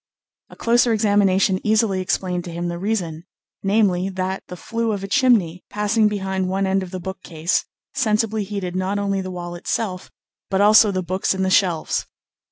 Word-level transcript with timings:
A 0.49 0.55
closer 0.55 0.93
examination 0.93 1.59
easily 1.63 2.01
explained 2.01 2.43
to 2.45 2.51
him 2.51 2.69
the 2.69 2.79
reason 2.79 3.23
namely, 3.61 4.09
that 4.09 4.41
the 4.47 4.57
flue 4.57 4.93
of 4.93 5.03
a 5.03 5.07
chimney, 5.07 5.63
passing 5.69 6.07
behind 6.07 6.49
one 6.49 6.65
end 6.65 6.81
of 6.81 6.89
the 6.89 6.99
bookcase, 6.99 7.65
sensibly 7.93 8.43
heated 8.43 8.75
not 8.75 8.97
only 8.97 9.21
the 9.21 9.29
wall 9.29 9.53
itself, 9.53 10.09
but 10.49 10.59
also 10.59 10.89
the 10.89 11.03
books 11.03 11.35
in 11.35 11.43
the 11.43 11.51
shelves. 11.51 12.07